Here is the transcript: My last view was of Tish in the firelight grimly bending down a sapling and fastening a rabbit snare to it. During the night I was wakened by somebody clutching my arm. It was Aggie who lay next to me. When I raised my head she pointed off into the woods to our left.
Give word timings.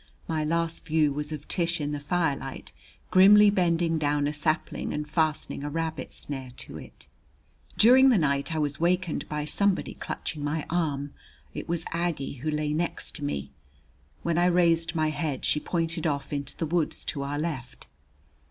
My 0.27 0.43
last 0.43 0.83
view 0.87 1.13
was 1.13 1.31
of 1.31 1.47
Tish 1.47 1.79
in 1.79 1.91
the 1.91 1.99
firelight 1.99 2.71
grimly 3.11 3.51
bending 3.51 3.99
down 3.99 4.25
a 4.25 4.33
sapling 4.33 4.95
and 4.95 5.07
fastening 5.07 5.63
a 5.63 5.69
rabbit 5.69 6.11
snare 6.11 6.49
to 6.57 6.79
it. 6.79 7.05
During 7.77 8.09
the 8.09 8.17
night 8.17 8.51
I 8.51 8.57
was 8.57 8.79
wakened 8.79 9.29
by 9.29 9.45
somebody 9.45 9.93
clutching 9.93 10.43
my 10.43 10.65
arm. 10.71 11.13
It 11.53 11.69
was 11.69 11.85
Aggie 11.93 12.37
who 12.41 12.49
lay 12.49 12.73
next 12.73 13.11
to 13.17 13.23
me. 13.23 13.51
When 14.23 14.39
I 14.39 14.45
raised 14.47 14.95
my 14.95 15.11
head 15.11 15.45
she 15.45 15.59
pointed 15.59 16.07
off 16.07 16.33
into 16.33 16.57
the 16.57 16.65
woods 16.65 17.05
to 17.05 17.21
our 17.21 17.37
left. 17.37 17.85